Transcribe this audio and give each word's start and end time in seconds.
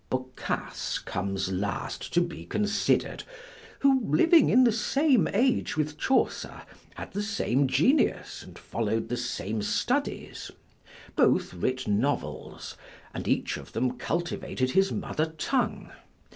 Boccace 0.09 0.97
comes 0.97 1.51
last 1.51 2.11
to 2.15 2.21
be 2.21 2.43
consider'd, 2.47 3.21
who 3.81 4.01
living 4.11 4.49
in 4.49 4.63
the 4.63 4.71
same 4.71 5.27
age 5.31 5.77
with 5.77 5.99
Chaucer, 5.99 6.63
had 6.95 7.11
the 7.13 7.21
same 7.21 7.67
genius, 7.67 8.41
and 8.41 8.57
follow'd 8.57 9.09
the 9.09 9.15
same 9.15 9.61
studies: 9.61 10.49
both 11.15 11.53
writ 11.53 11.87
novels, 11.87 12.75
and 13.13 13.27
each 13.27 13.57
of 13.57 13.73
them 13.73 13.95
cultivated 13.99 14.71
his 14.71 14.91
mother 14.91 15.27
tongue. 15.37 15.91